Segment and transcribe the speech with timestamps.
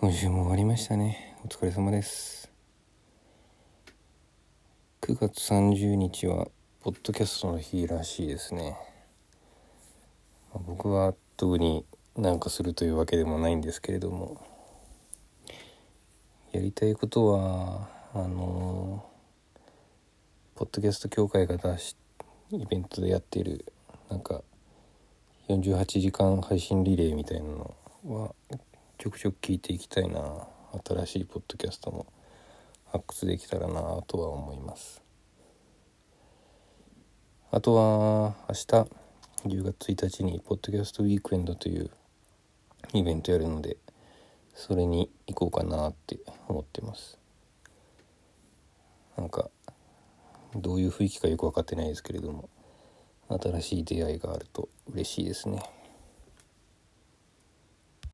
[0.00, 1.34] 今週も終わりましたね。
[1.44, 2.48] お疲れ様です。
[5.00, 6.46] 9月30日は
[6.82, 8.78] ポッドキャストの日らしいですね。
[10.54, 11.84] まあ僕は特に
[12.16, 14.40] なんかするというわけでもないんですけれども
[16.52, 19.04] やりたいことはあの
[20.54, 21.96] ポッドキャスト協会が出し
[22.52, 23.64] イベントでやっている
[24.08, 24.44] なんか
[25.48, 27.74] 48時間配信リレーみたいなの
[28.06, 28.32] は
[28.98, 30.48] ちょくちょく聞いていきたいな。
[30.84, 32.06] 新しいポッドキャストも
[32.86, 35.00] 発掘できたらなとは思います。
[37.52, 38.66] あとは明日
[39.46, 41.92] 10月1日にポッドキャストウィークエンドという
[42.92, 43.76] イベントやるので
[44.52, 47.20] それに行こうかなって思ってます。
[49.16, 49.48] なんか
[50.56, 52.48] どういう雰囲気かよく分かってないですけれども
[53.28, 55.77] 新しい出会いがあると嬉しいですね。